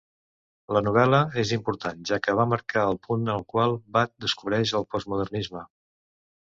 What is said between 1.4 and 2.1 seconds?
és important,